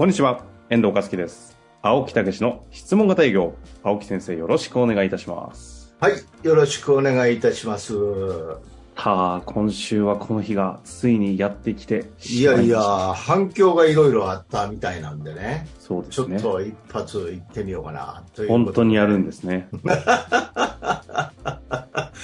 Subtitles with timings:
[0.00, 1.58] こんにちは、遠藤和樹です。
[1.82, 3.52] 青木武の質問型営業。
[3.82, 5.94] 青木先生、よろしくお願いいたします。
[6.00, 7.98] はい、よろしくお願いいたします。
[7.98, 8.58] は
[8.94, 12.80] あ、今週はこの日がついにやってきていやいや、
[13.14, 16.40] 反響がいろいろあったみたいなんでね、ちょっそうですね。
[16.40, 19.26] と一発行ってみようかなという本当にやるんで。
[19.26, 19.68] ですね。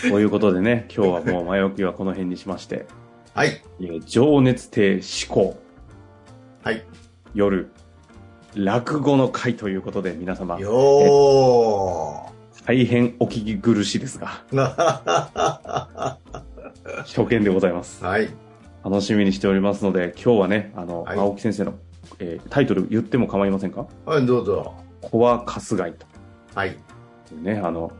[0.08, 2.86] ということでね、今日はもう前置きはこの辺にしまして、
[3.34, 5.58] はい、えー情熱亭思考、
[6.62, 6.82] はい、
[7.36, 7.68] 夜、
[8.54, 12.32] 落語の会ということで皆様、よ
[12.64, 14.56] 大変お聞き苦しいですが、ー。
[14.56, 16.18] は
[17.04, 18.02] 初見でございます。
[18.20, 18.30] い、
[18.82, 21.18] 楽しみにしておりますので、今日はね、あの、はい。
[21.18, 21.74] 青木先生の、
[22.20, 23.86] えータイトル言っても構いませんか？
[24.06, 24.74] はい、どうぞ。
[25.02, 26.06] コアカスガイと。
[26.54, 26.74] はい、
[27.42, 27.92] ね、あの、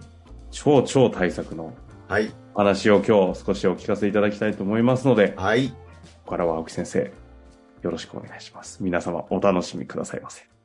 [0.51, 1.75] 超超対策の
[2.09, 5.75] はい、話を今日少しお聞かせいただきたいと思いますので、こはい、
[6.25, 7.13] こからは青木先生、
[7.83, 8.83] よろしくお願いします。
[8.83, 10.56] 皆様お楽しみくださいませ。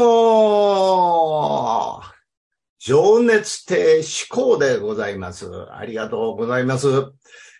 [0.00, 2.02] も
[2.78, 5.50] 情熱亭思考でございます。
[5.72, 6.86] ありがとうございます。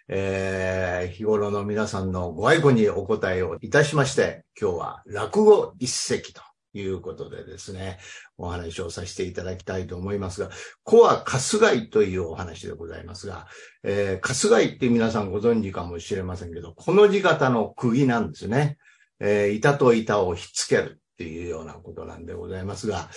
[0.08, 6.42] えー、日頃の皆さんのご愛顧にお答えをいたしまして、今日は落語一席と
[6.74, 7.98] いうことでですね、
[8.38, 10.50] お話をさせていただきたいと思いますが、
[10.84, 13.48] コアカスガイというお話でございますが、
[13.82, 18.78] えー、カスガイって皆さんご存知かもしれませんけど、この字型の釘なんですね。
[19.18, 23.08] えー板と板をひっつけるっていうようなことなんでございますが、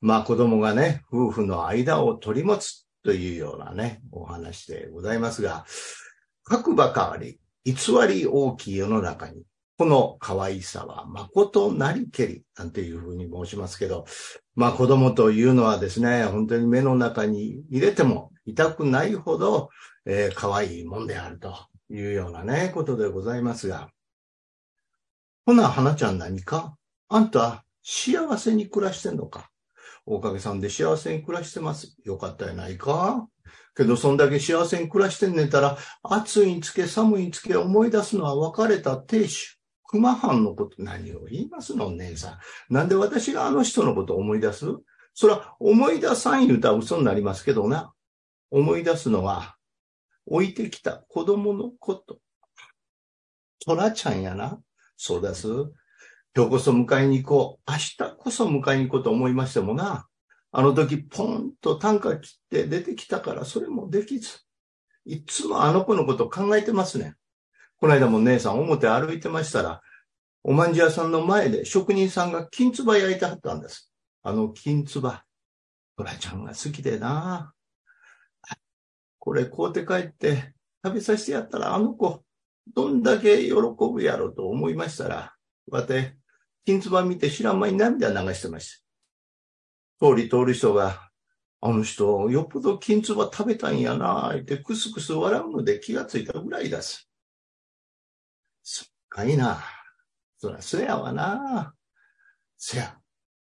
[0.00, 5.66] まあ子供がね、夫婦の間を取り持つというようなね、お話でございますが、
[6.44, 7.74] 各ばかり、偽
[8.08, 9.42] り大きい世の中に、
[9.76, 14.04] この可愛さは誠なりけり、なんていうふうに申しますけど、
[14.54, 19.70] まあ子供というのはですね、本当に目の中に入れても痛くないほど、
[20.06, 21.56] えー可愛いもんであると
[21.90, 23.88] いうようなね、ことでございますが、
[25.44, 26.77] ほな、花ちゃん何か？
[27.08, 29.50] あんた、幸せに暮らしてんのか？
[30.04, 31.96] おかげさんで幸せに暮らしてます。
[32.04, 33.26] よかったやないか
[33.76, 39.58] けど、そんだけ幸せに暮らしてんねんたら、暑いにつけ寒いにつけ思い出すのは別れた亭主。
[39.84, 42.38] 熊藩のこと何を言いますの、姉さ
[42.70, 42.74] ん。
[42.74, 44.66] なんで私があの人のこと思い出す？
[45.14, 47.92] そら、思い出さん言うたら嘘になりますけどな。
[48.50, 49.56] 思い出すのは、
[50.26, 52.18] 置いてきた子供のこと。
[53.64, 54.60] トラちゃんやな。
[54.96, 55.48] そうです。
[56.36, 57.70] 今日こそ迎えに行こう。
[57.70, 60.06] 明日こそ迎えに行こうと思いましてもな。
[60.52, 64.38] あの時ポンと単価切って出てきたからそれもできず。
[65.04, 67.14] いつもあの子のこと考えてますね。
[67.80, 69.80] この間も姉さん表歩いてましたら、
[70.42, 73.92] おまんじゅう屋さんの前で職人さんが金つば焼いてはったんです。
[74.22, 75.24] あの金つば。
[75.96, 77.52] トラちゃんが好きでな。
[79.18, 82.22] これ買うて帰って食べさせてやったらあの子、
[82.74, 85.34] どんだけ喜ぶやろうと思いましたら、
[85.70, 86.16] わて、
[86.64, 88.82] 金つば見て知らん間に涙流してまし
[90.00, 90.06] た。
[90.06, 91.10] 通り通る人が、
[91.60, 97.10] あの人、よっぽど金つば食べたんやな、ってクスクス笑うので気がついたぐらいです。
[98.62, 99.60] そっかいな。
[100.38, 101.74] そら、そやわな。
[102.56, 102.96] せや。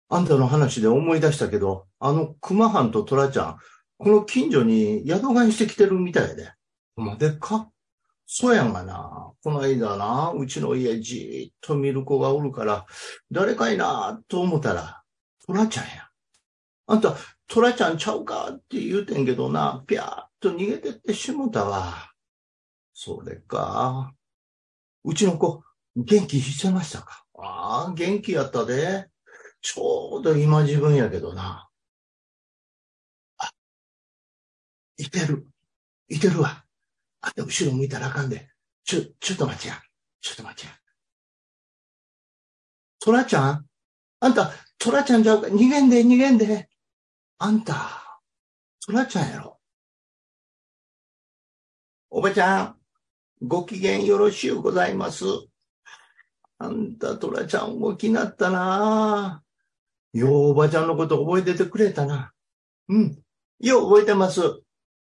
[0.08, 3.58] あんたの話で思い出したけど、あの熊藩と虎ちゃん、
[3.98, 6.52] この近所に宿替えしてきてるみたいで。
[6.96, 7.70] までっか？
[8.32, 9.32] そうやんがな。
[9.42, 12.86] この間な、うちの家じーっと見る子がおるから、
[13.32, 15.02] 誰かいなと思ったら、
[15.44, 16.08] トラちゃんや。
[16.86, 17.16] あんた、
[17.48, 22.12] トラちゃんちゃうかって言うてんけどな、ぴゃーっと逃げてってしもたわ。
[22.94, 24.14] それか。
[25.02, 25.64] うちの子、
[25.96, 27.24] 元気してましたか？
[27.36, 29.08] ああ、元気やったで。
[29.60, 31.68] ちょうど今自分やけどな。
[33.38, 33.50] あ、
[34.98, 35.48] いてる。
[36.08, 36.64] いてるわ。
[37.22, 38.48] あんた後ろ向いたらあかんで。
[38.84, 39.80] ちょ、ちょっと待ちや。
[40.20, 40.72] ちょっと待ちや。
[43.00, 43.66] トラちゃん？
[44.20, 45.48] あんた、トラちゃんちゃうか？
[45.48, 46.68] 逃げんで、逃げんで。
[47.38, 48.20] あんた、
[48.86, 49.58] トラちゃんやろ？
[52.10, 52.76] おばちゃん、
[53.40, 55.24] ご機嫌よろしゅうございます。
[56.58, 59.42] あんた、トラちゃん、大きなったな
[60.12, 62.32] よう、おばちゃんのこと覚えててくれたな。
[62.88, 63.18] うん。
[63.60, 64.42] よう覚えてます。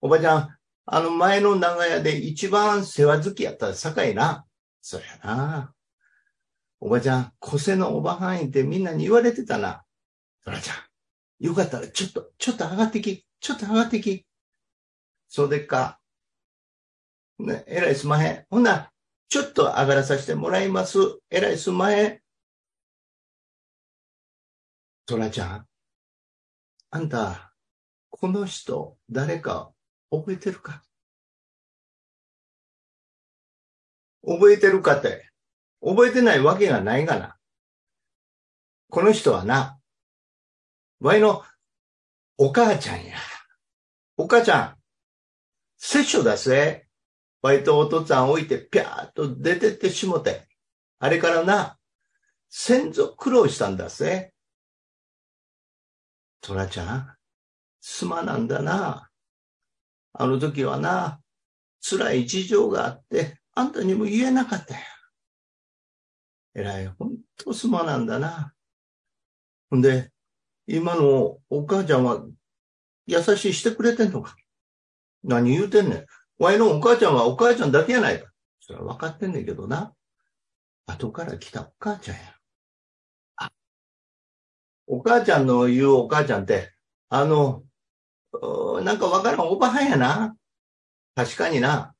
[0.00, 0.57] おばちゃん、
[0.90, 4.46] あの前の長屋で一番世話好きやったさかいな。
[4.80, 5.74] そうやな。
[6.80, 9.84] おばちゃん、個性のおばはんいってみんなに言われてたな。
[10.44, 10.76] トラちゃん、
[11.44, 13.26] よかったら、ちょっと、ちょっと上がってき。
[13.38, 14.24] ちょっと上がってき。
[15.28, 16.00] そうでっか。
[17.38, 18.46] ね、えらいすまへん。
[18.48, 18.90] ほんな
[19.28, 20.98] ちょっと上がらさせてもらいます。
[21.28, 22.20] えらいすまへん。
[25.04, 25.66] トラちゃん。
[26.90, 27.52] あんた、
[28.08, 29.70] この人、誰か
[30.10, 30.82] 覚えてるか？
[34.26, 35.28] 覚えてるかって、
[35.80, 37.36] 覚えてないわけがないがな。
[38.90, 39.78] この人はな、
[41.00, 41.42] わいの
[42.36, 43.16] お母ちゃんや。
[44.16, 44.76] お母ちゃん、
[45.76, 46.86] 摂書だせ。
[47.40, 50.48] わいとお父さん置いてぴゃーっと出てってしもて。
[50.98, 51.78] あれからな、
[52.48, 54.32] 先祖苦労したんだぜ。
[56.40, 57.16] トラちゃん、
[57.80, 59.07] すまなんだな。
[60.20, 61.20] あの時はな、
[61.80, 64.80] 辛い事情があって、あんたにも言えなかったよ。
[66.56, 68.52] えらい、ほんとすまなんだな。
[69.70, 70.10] ほんで、
[70.66, 72.20] 今のお母ちゃんは
[73.06, 74.34] 優しいしてくれてんのか？
[75.22, 76.06] 何言うてんねん。
[76.42, 78.28] わいのお母ちゃんはお母ちゃんだけやないか。
[78.60, 79.94] それは分かってんねんけどな。
[80.86, 82.22] 後から来たお母ちゃんや。
[83.36, 83.52] あ、
[84.88, 86.72] お母ちゃんの言うお母ちゃんって、
[87.08, 87.62] あの、
[88.82, 90.36] なんかわからんおばはんやな。
[91.14, 91.94] 確かにな。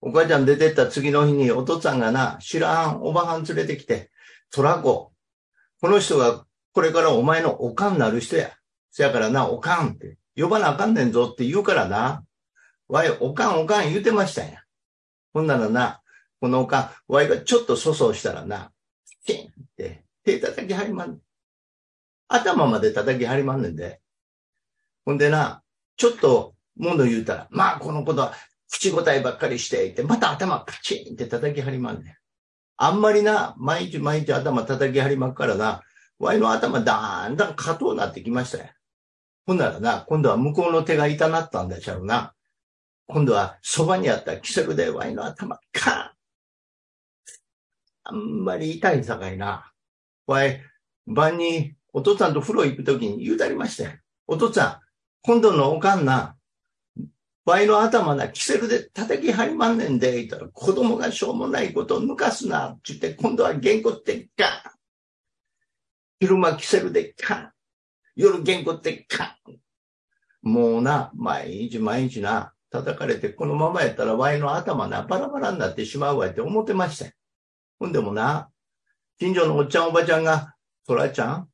[0.00, 4.10] お母ちゃん出てった次の日にお父さんがな、知らんおばはん連れてきて、
[4.50, 5.12] トラコ、
[5.80, 8.52] この人がこれからお前のおかんなる人や。
[8.92, 12.24] せやからな、おかんって、呼ばなあかんねんぞって言うからな。
[12.88, 14.62] わい、おかんおかん言うてましたんや。
[15.32, 16.00] ほんならな、
[16.40, 18.72] このおかん、わいがちょっと粗相したらな、
[19.24, 21.20] チンって手叩きはりまんねん。
[22.28, 24.00] 頭まで叩きはりまんねんで。
[25.04, 25.62] ほんでな、
[26.00, 28.32] ちょっと物言うたら、まあこのことは
[28.70, 32.14] 口答えばっかりしていて、また頭カチンって叩きはりまんねん。
[32.78, 35.82] あんまりな、毎日毎日頭叩きはりまっからな、
[36.18, 38.70] ワイの頭だんだん硬うなってきましたよ。
[39.44, 42.32] ほんならな、今度は向こうの手が痛なったんでしょうな。
[43.06, 46.10] 今度はそばにあったキセルでワイの頭、カーン
[48.04, 48.16] あん
[48.46, 49.70] まり痛いさかいな。
[50.26, 50.62] わい、
[51.06, 53.98] 晩にお父さんと風呂行くときに言うたりましたよ。
[54.26, 54.89] お父さん、
[55.22, 56.36] 今度のおかんな、
[57.44, 64.50] ワイの頭な、キセルで叩き張りまんねんで、言ったら、子供がしょうもないことを抜かすな、って言って、今度は原稿ってガン。
[66.20, 67.52] 昼間キセルでカン。
[68.14, 69.56] 夜原稿ってカン。
[70.42, 77.10] もうな、毎日毎日な、叩かれて、このままやったらワイの頭な、バラバラになってしまうわって思ってました。
[77.78, 78.50] ほんでもな、
[79.18, 80.54] 近所のおっちゃんおばちゃんが、
[80.86, 81.48] トラちゃん、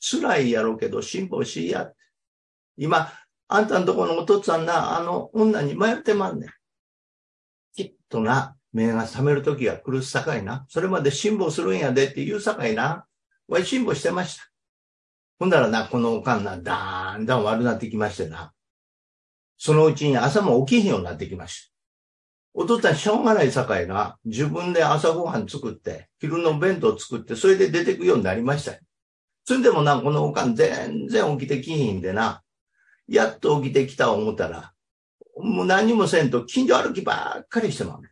[0.00, 1.92] 辛いやろうけど辛抱しいや。
[2.80, 3.12] 今、
[3.48, 6.50] あんたんとこのお父さんな、あの女に迷ってまんねん。
[7.76, 10.64] きっとな、目が覚める時が来るさかいな。
[10.68, 13.04] それまで辛抱するんやでって言うさかいな。
[13.48, 14.50] わい辛抱してました。
[15.38, 18.54] ほんだらな、このおかんな、だんだん悪なってきましてな。
[19.58, 21.72] そのうちに朝も起きひんようになってきました。
[22.54, 28.72] お父さんしょうがないさかいな、自分で朝ごはん作って、昼の弁当作って、それで出てくようになりました。
[29.44, 32.42] それでもな、このおかん全然起きてきひんでな、
[33.10, 34.72] やっと起きてきた思ったら、
[35.36, 38.10] もう何もせんと近所歩きばっかりしてまうね。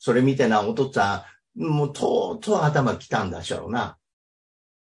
[0.00, 3.96] それ見てな、お父さん、もうとうとう頭きたんだしょうな。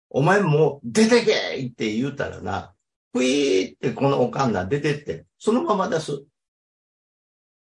[0.10, 2.74] お前もう出てけって言うたらな、
[3.14, 6.26] ふいーってこのおかんな出てって、そのまま出す。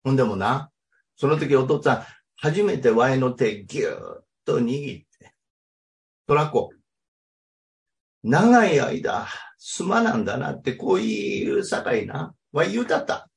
[0.03, 0.69] ほんでもな、
[1.15, 5.33] その時お父さん、初めてワイの手ぎゅーっと握って、
[6.27, 6.71] トラコ、
[8.23, 12.33] 長い間、すまなんだなって、こういうさかいな。
[12.51, 13.29] わ言うたった。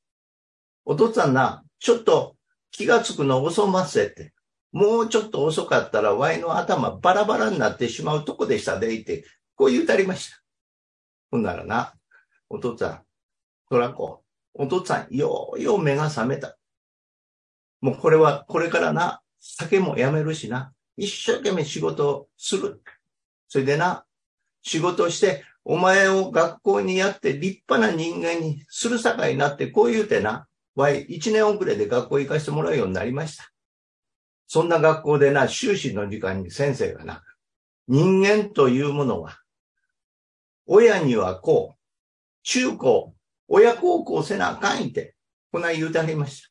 [0.84, 2.36] お父さんな、ちょっと
[2.70, 4.32] 気がつくの遅ませて。
[4.72, 9.24] もうちょっと遅かったら、ワイの頭バラバラになってしまうとこでしたで、って、
[9.54, 10.42] こう言うたりました。
[11.30, 11.94] ほんならな、
[12.48, 13.02] お父さん、
[13.68, 14.24] トラコ、
[14.54, 16.58] お父さん、ようよう目が覚めた。
[17.80, 22.82] もうこれは、これからな、酒もやめるしな、一生懸命仕事をする。
[23.48, 24.04] それでな、
[24.62, 33.52] 仕事して、お前を学校にやって立派な人間にするさかいになってこう言うてな、わい、一年遅れで学校行かしてもらうようになりました。
[34.47, 37.23] そんな学校でな、修士の時間に先生がな、
[37.88, 39.38] 人間というものは、
[40.66, 41.78] 親にはこう、
[42.42, 43.14] 中高、
[43.49, 45.14] 親孝行せなあかんいて、
[45.50, 46.49] こない言うてありました。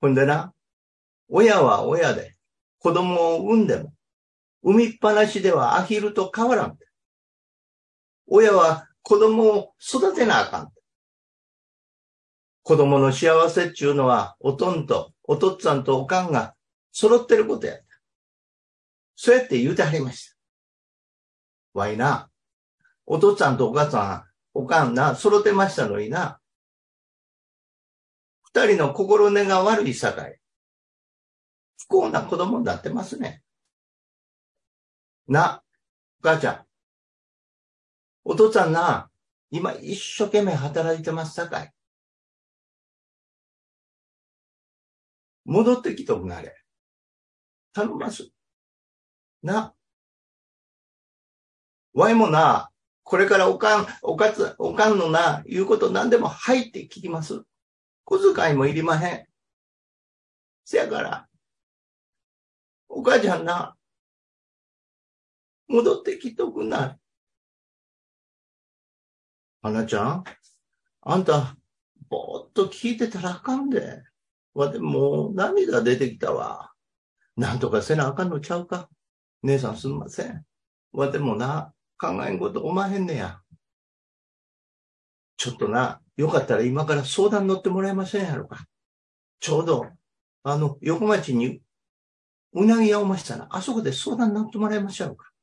[0.00, 0.52] ほんでな、
[1.28, 2.34] 親は親で、
[2.78, 3.93] 子供を産んでも、
[4.64, 6.78] 産みっぱなしではアヒルと変わらん。
[8.26, 10.72] 親は子供を育てなあかん。
[12.62, 16.54] 子供の幸せっちゅうのは、おとんと、おとっつぁんとおかんが
[16.92, 17.74] 揃ってることや。
[19.16, 20.36] そうやって言うてはりました。
[21.78, 22.30] わいな、
[23.04, 26.40] お父さんとお母さん、おかんな、揃ってましたのにな。
[28.44, 30.08] 二人の心根が悪い境。
[31.76, 33.42] 不幸な子供になってますね。
[35.28, 35.62] な、
[36.20, 36.66] お母ちゃん。
[38.24, 39.10] お父さんな、
[39.50, 41.72] 今一生懸命働いてますさかい。
[45.44, 46.56] 戻ってきとくなれ。
[47.72, 48.30] 頼ます。
[49.42, 49.74] な。
[51.92, 52.70] わいもな、
[53.02, 57.42] これからおかん、おかつ、おかんのな、言うこと何でも入って聞きます。
[58.04, 59.26] 小遣いもいりまへん。
[60.64, 61.28] せやから、
[62.88, 63.76] お母ちゃんな、
[65.68, 66.98] 戻ってきとくな。
[69.62, 70.24] 花ちゃん
[71.02, 71.56] あんた、
[72.08, 74.02] ぼーっと聞いてたらあかんで。
[74.54, 76.72] わ、でも、涙出てきたわ。
[77.36, 78.88] なんとかせなあかんのちゃうか。
[79.42, 80.44] 姉さんすんません。
[80.92, 83.40] わ、でもな、考えんことおまへんねや。
[85.36, 88.66] ちょっとな、よかったら今から相談乗ってもらえませんやろか。
[89.40, 89.86] ちょうど、
[90.42, 91.60] あの、横町に、
[92.52, 95.33] うなぎ屋をましたら、あそこで相談乗ってもらえましょうか。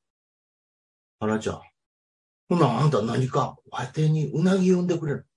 [1.21, 1.61] 花ちゃん。
[2.49, 5.27] ほな、あんた何か、わてにうなぎ呼んでくれる。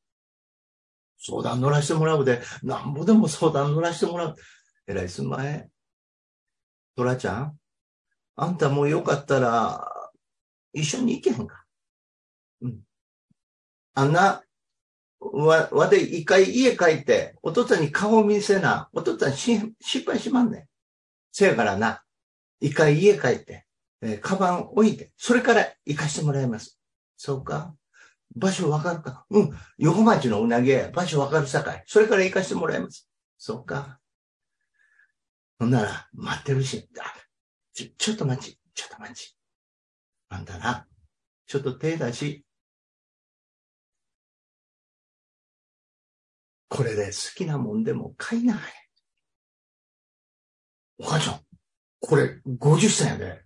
[1.19, 4.35] 相談乗らしてもらうで、なんぼでも相談乗らしてもらう。
[4.87, 5.69] えらいすんまえ。
[6.97, 7.59] トラちゃん
[8.37, 9.87] あんたもよかったら、
[10.73, 11.67] 一緒に行けへんか。
[12.63, 12.81] うん。
[13.93, 14.43] あんな、
[15.21, 20.65] わ、わで一回家帰って、お父さんに顔見せな、お父さんし、失敗しまんねん。
[21.31, 22.03] せやからな、
[22.61, 23.64] 一回家帰って、
[24.03, 26.79] えー、カバン置いて、それから行かしてもらいます。
[27.17, 27.75] そうか？
[28.37, 29.25] 場所わかるか？
[29.31, 29.51] うん。
[29.79, 31.85] 横町のうなぎ屋場所わかるさかい。
[31.87, 33.09] それから行かしてもらいます。
[33.39, 34.01] そうか？
[35.59, 37.15] ほんなら、待ってるし、あ、
[37.73, 39.37] ちょ、ちょっと待ち、ちょっと待ち。
[40.29, 40.87] あんたな、
[41.47, 42.45] ちょっと手出し、
[46.69, 48.73] これで好きなもんでも買いなはれ。
[50.99, 51.41] お母ちゃん、
[52.01, 53.44] これ50銭やで。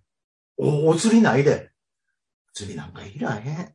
[0.59, 1.71] お、お釣りないで。
[2.53, 3.73] 釣りなんかいらへん。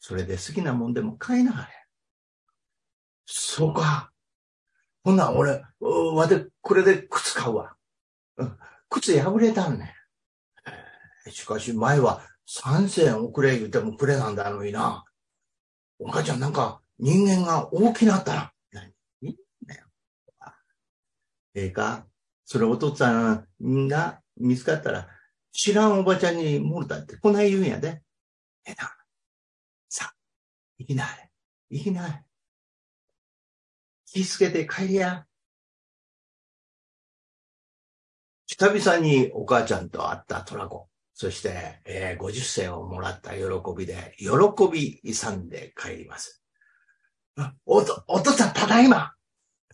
[0.00, 1.68] それで好きなもんでも買いなはれ。
[3.26, 4.10] そうか。
[5.04, 7.76] ほんな俺、わで、これで靴買うわ。
[8.38, 9.94] うん、靴破れたんね
[11.26, 11.30] ん。
[11.30, 15.04] しかし前は3銭遅れ言うてもくれなんだのにな。
[15.98, 18.52] お母ちゃんなんか人間が大きなったな。
[18.72, 18.94] 何？
[21.54, 22.06] ええか？
[22.46, 25.08] それお父さんが見つかったら、
[25.52, 28.02] 知らんおばちゃんにもろたってこない言うんやで。
[28.64, 28.94] えな。
[29.88, 30.12] さ、
[30.78, 31.30] 行きなはれ。
[31.70, 32.24] 行きなはれ。
[34.06, 35.26] 気つけて帰りや。
[38.46, 40.88] 久々にお母ちゃんと会ったトラコ。
[41.12, 43.42] そして、えー、50銭をもらった喜
[43.76, 44.28] びで、喜
[44.72, 46.42] び勇んで帰ります。
[47.66, 49.12] おと、お父さん、ただいま。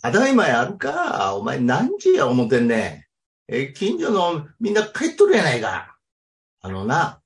[0.02, 1.35] ただいまやるか。
[1.35, 3.03] お前何時や思てんねん。
[3.49, 5.97] え、近所のみんな帰っとるやないか。
[6.61, 7.21] あのな、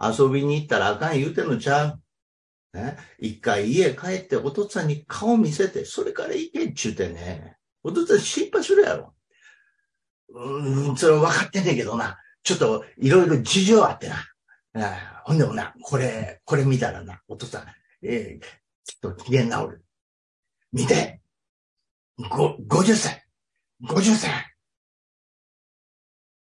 [0.00, 2.02] 遊びに行ったらあかん言うてんのちゃう。
[2.72, 7.56] ね、一回家帰ってお父さんに顔見せて、それから行けっちゅうてね。
[7.82, 9.14] お父さん心配するやろ。
[10.32, 12.18] うん、それ分かってんねんけどな。
[12.42, 14.16] ちょっといろいろ事情あってな。
[14.74, 17.66] あほんでもな、これ、これ見たらな、お父さん、
[18.02, 18.44] えー、
[18.84, 19.84] ちょっと機嫌直る。
[20.72, 21.20] 見て。
[22.30, 23.26] ご、50歳。
[23.82, 24.49] 50歳。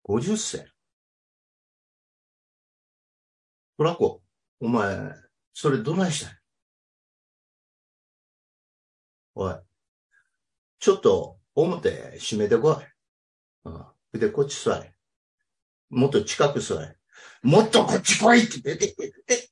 [0.04, 0.66] 50歳。
[3.78, 4.22] トラコ、
[4.60, 5.12] お前、
[5.54, 6.34] それどないしたん
[9.34, 9.54] おい。
[10.78, 12.76] ちょっと表閉めてこい。
[13.64, 14.20] うん。
[14.20, 14.94] で、こっち座れ。
[15.90, 16.96] もっと近く座れ。
[17.42, 19.50] もっとこっち来いって出て、て、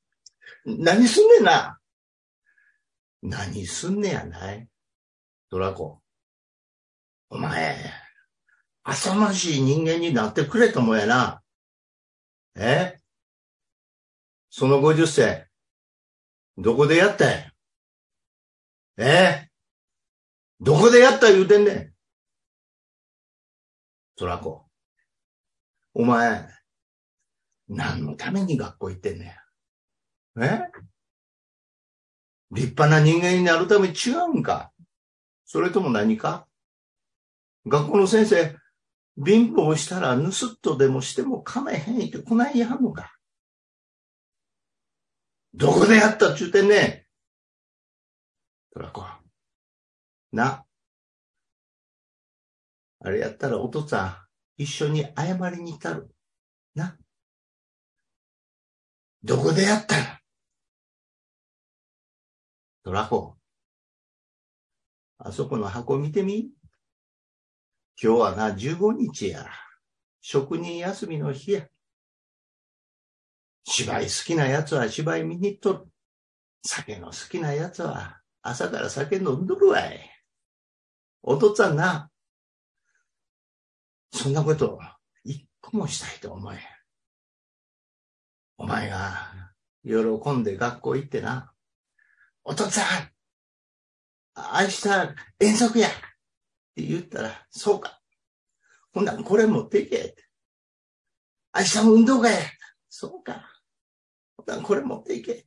[0.65, 1.79] 何すんねんな？
[3.23, 4.69] 何すんねやない？
[5.51, 6.01] ドラコ。
[7.31, 7.77] お前、
[8.91, 11.43] 浅ましい人間になってくれともやな。
[12.57, 12.99] え？
[14.51, 15.47] その50世、
[16.59, 17.53] どこでやったんや？
[18.99, 19.49] え？
[20.61, 21.93] どこでやった言うてんねん？
[24.17, 24.65] トラコ。
[25.95, 26.49] お前、
[27.69, 29.37] 何のために学校行ってんね
[30.35, 30.43] ん？
[30.43, 30.63] え？
[32.51, 34.73] 立派な人間になるため違うんか？
[35.47, 36.49] それとも何か？
[37.69, 38.57] 学校の先生、
[39.25, 43.17] 貧乏したら盗っ人でもしても構えへんってこないやんのか
[45.55, 47.07] どこでやったっちゅうてんね
[48.73, 49.05] トラコ。
[50.33, 50.65] な。
[53.01, 54.05] あれやったらお父さ
[54.59, 56.09] ん、一緒に謝りに来たる。
[56.75, 56.97] な。
[59.25, 60.21] どこでやったら
[62.85, 63.37] トラコ。
[65.19, 66.51] あそこの箱見てみ
[68.03, 69.47] 今日はな、15日や。
[70.23, 71.67] 職人休みの日や。
[73.65, 75.87] 芝居好きな奴は芝居見に行っとる。
[76.65, 80.01] 酒の好きな奴は朝から酒飲んどるわい。
[81.23, 82.11] お父っつぁんな、
[84.13, 84.79] そんなこと
[85.23, 86.59] 一個もしたいと思え。
[88.57, 89.31] お前が
[89.85, 89.93] 喜
[90.33, 91.53] んで学校行ってな、
[92.45, 93.11] お父っつぁん、
[94.37, 95.89] 明日遠足や
[96.81, 98.01] って言ったら、そうか。
[98.93, 100.17] ほんならこれ持っていけ。
[101.55, 102.39] 明日も運動会や。
[102.89, 103.47] そうか。
[104.37, 105.45] ほんならこれ持っていけ。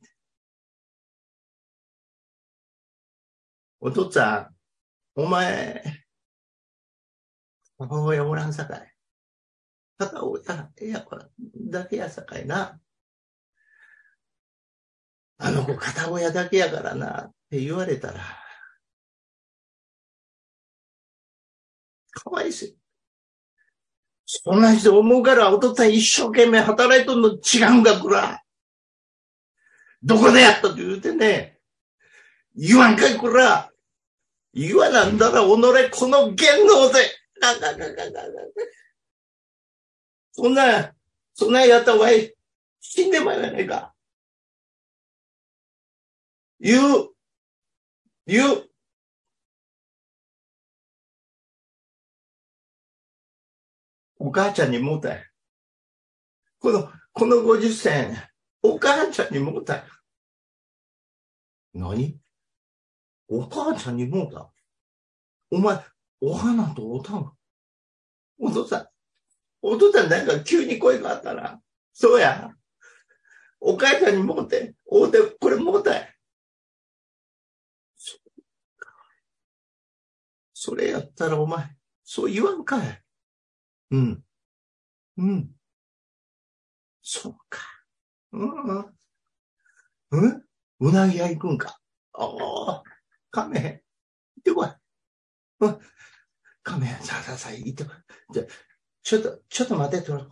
[3.80, 4.54] お父っつぁん、
[5.16, 5.82] お前、
[7.78, 8.94] 母親おらんさかい。
[9.98, 11.28] 片親やから
[11.70, 12.80] だけやさかいな。
[15.38, 18.43] あの子片親だけやからなって言われたら、
[22.14, 22.74] かわいそう。
[24.26, 28.42] そんな人思うからお父っつぁん一生懸命働いとんの違うんか、くら。
[30.02, 31.58] どこでやったと言うてね。
[32.54, 33.70] 言わんかい、くら。
[34.54, 35.46] 言わなんだら、己
[35.90, 37.24] この言能で。
[37.40, 38.20] かかかかか
[40.32, 40.94] そんな、
[41.34, 42.34] そんなやったわい、
[42.80, 43.94] 死んでまいらないか。
[46.60, 47.08] 言う。
[48.26, 48.73] 言う。
[54.26, 55.22] お母ちゃんにもうたい。
[56.58, 58.16] この、この50銭、
[58.62, 59.84] お母ちゃんにもうたい。
[61.74, 62.18] 何？
[63.28, 64.50] お母ちゃんにもうた？
[65.50, 65.78] お前、
[66.22, 67.32] お花とおたん？
[68.40, 68.86] お父さん、
[69.60, 71.60] お父さんなんか急に声があったら、
[71.92, 72.50] そうや。
[73.60, 76.14] お母ちゃんにもうて、おうて、これもうたい。
[80.54, 83.03] それやったらお前、そう言わんかい。
[83.94, 84.24] うん。
[85.18, 85.50] うん。
[87.02, 87.60] そうか。
[88.32, 88.78] うん。
[90.10, 90.44] うん
[90.80, 91.78] うなぎ屋行くんか。
[92.12, 92.26] あ
[92.68, 92.82] あ、
[93.30, 94.68] 亀、行ってこい。
[95.60, 95.78] うん。
[96.62, 98.34] 亀、さあさあさあ、行ってこい。
[98.34, 98.44] じゃ、
[99.02, 100.28] ちょっと、ちょっと待ってとろ。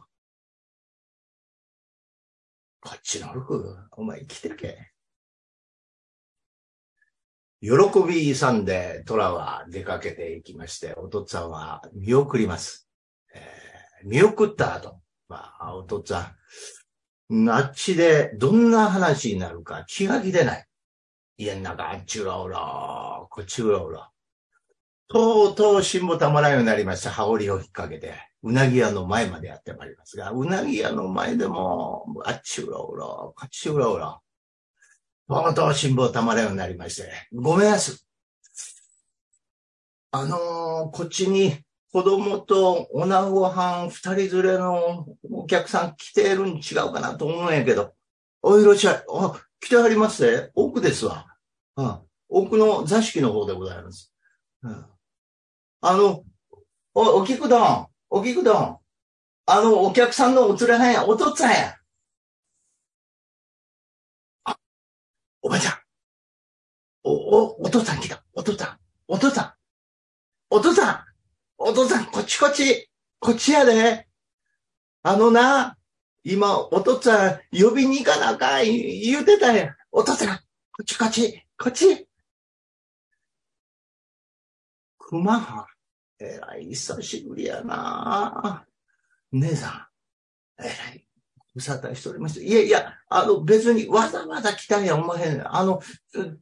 [2.80, 4.92] こっちの服、お前来てけ。
[7.60, 7.70] 喜
[8.08, 12.91] び勇んで虎は出かけていきまして、お父っつぁんは見送ります。
[14.04, 16.26] 見送った後、まあ、お父っつぁ
[17.34, 20.66] ん、あっちでどんな話になるか気が気でない。
[21.38, 24.10] 家の中あっちうらうら、こっちうらうら。
[25.08, 27.10] とうとう辛抱たまらんようになりました。
[27.10, 34.20] 羽織を引っ掛けて、うなぎ屋の前までやってまいりますが、うなぎ屋の前でも、あっちうらうら、こっちうらうら。
[35.28, 37.96] とうとう辛抱たまらんようになりまして、ごめんなさい。
[40.12, 41.56] あのー、こっちに
[41.92, 47.92] 子供と女ご飯二人連れのお客さん来てるん違うかなと思うんやけど。
[48.40, 49.04] おいらっしゃい。
[49.08, 50.50] あ、来てはりますね。
[50.54, 51.26] 奥ですわ。
[51.76, 51.98] うん。
[52.30, 54.12] 奥の座敷の方でございます。
[54.62, 54.86] うん。
[55.82, 56.24] あの、
[56.94, 58.78] お、お菊丼、お菊丼。
[59.44, 61.76] あの、お客さんのお連れはんや、お父っつぁんや。
[64.44, 64.56] あ
[65.42, 65.74] おばちゃん。
[67.04, 68.24] お、お、お父さん来た。
[68.32, 68.78] お父さん。
[69.08, 69.52] お父さん。
[70.48, 71.11] お父さん。
[71.64, 72.90] お父さん、こっちこっち。
[73.20, 74.08] こっちやで。
[75.04, 75.76] あのな、
[76.24, 79.76] 今、お父さん、呼びに行かなあかん、言うてたやん。
[79.92, 80.42] お父さん、こ
[80.82, 81.40] っちこっち。
[81.56, 82.08] こっち。
[84.98, 85.68] 熊は
[86.18, 88.64] えらい久しぶりやな。
[89.30, 89.88] 姉さ
[90.58, 91.06] ん、えらい
[91.54, 92.40] 無沙汰しておりました。
[92.40, 95.56] いやいや、あの、別にわざわざ来たんやおまへん。
[95.56, 95.80] あの、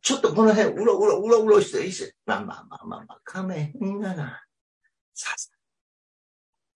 [0.00, 2.14] ちょっとこの辺、うろうろ、うろうろして、いせ。
[2.24, 4.40] まあまあまあまあまあ、かめへんがな。
[5.14, 5.50] ささ。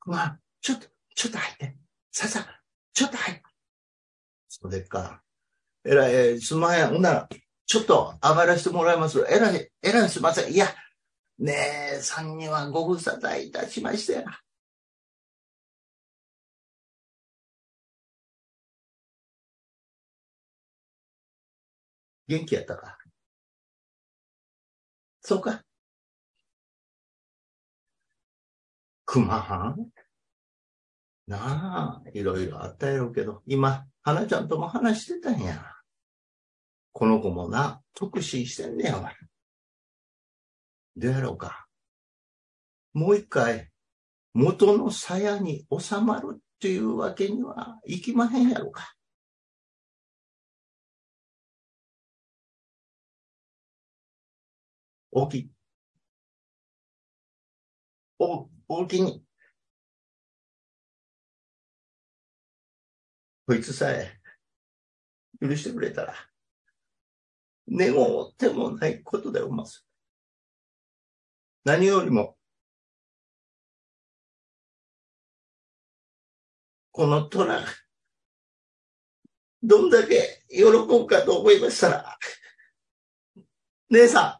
[0.06, 1.76] まあ、ちょっと、ちょっと入って。
[2.10, 2.46] ささ、
[2.92, 3.42] ちょっと入って。
[4.48, 5.22] それか。
[5.84, 6.88] えらい、すまへん。
[6.88, 7.28] ほんなら、
[7.66, 9.24] ちょっと上がらせてもらいます。
[9.28, 10.52] えらい、えらいすいません。
[10.52, 10.66] いや、
[11.38, 11.52] ね
[11.94, 14.24] え、さんにはご無沙汰いたしましたよ。
[22.26, 22.96] 元気やったか？
[25.20, 25.62] そうか？
[29.04, 29.90] 熊はん？
[31.26, 35.64] なあ、いろいろあったやろうけど、今、花ちゃんとも話してたんや。
[36.92, 39.12] この子もな、特進してんねやわ。
[40.96, 41.66] どうやろうか。
[42.92, 43.70] もう一回、
[44.34, 48.94] 元の鞘に収まるっていうわけにはいきまへんやろうか。
[55.12, 55.50] 大きい。
[58.68, 59.24] お、大きに。
[63.46, 64.20] こいつさえ、
[65.40, 66.14] 許してくれたら、
[67.70, 69.86] 願ってもないことでおます。
[71.64, 72.36] 何よりも、
[76.90, 77.64] この虎、
[79.62, 82.18] どんだけ喜ぶかと思いましたら、
[83.90, 84.38] 姉さ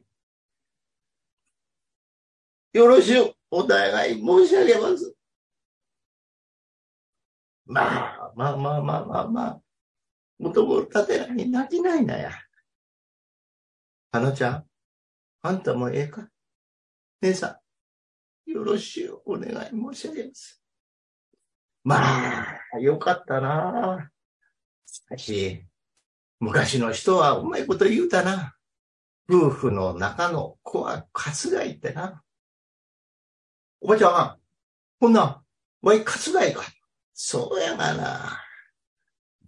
[2.73, 5.15] ん、よろしゅうお互い申し上げます。
[7.67, 9.61] まあ、まあまあまあまあまあ、
[10.41, 12.33] もともと立てらに泣きないなや。
[14.11, 14.65] 花ちゃん、
[15.43, 16.29] あんたもええか？
[17.21, 17.61] 姉さ
[18.49, 20.61] ん、よろしゅうお願い申し上げます。
[21.85, 24.11] まあ、よかったな。
[24.85, 25.65] しかし、
[26.41, 28.57] 昔の人はうまいこと言うたな。
[29.31, 32.24] 夫婦の中の子は割愛ってな。
[33.85, 34.37] おばちゃん、
[34.99, 35.43] こんな、
[35.83, 36.63] わい割愛か。
[37.13, 38.41] そうやがな。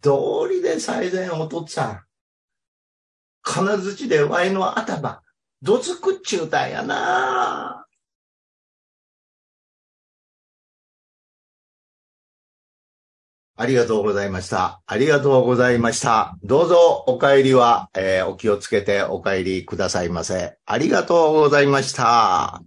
[0.03, 2.01] 道理で最善おとっつぁん。
[3.41, 5.23] 金槌でわいの頭、
[5.63, 7.87] どつくっちゅうたんやな。
[13.57, 14.83] ありがとうございました。
[14.85, 16.37] ありがとうございました。
[16.43, 20.59] どうぞお帰りは、えー、お気をつけてお帰りくださいませ。
[20.67, 22.61] ありがとうございました。